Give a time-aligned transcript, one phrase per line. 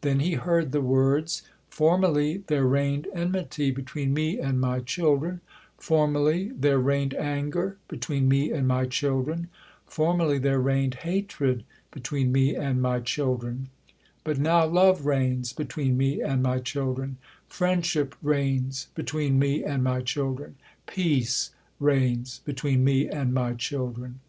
[0.00, 5.42] Then he heard the words: "Formerly there reigned enmity between Me and My children,
[5.76, 9.48] formerly there reigned anger between Me and My children,
[9.84, 13.68] formerly there reigned hatred between Me and My children;
[14.24, 20.00] but now love reigns between Me and My children, friendship reigns between Me and My
[20.00, 20.56] children,
[20.86, 24.20] peace reigns between Me and My children."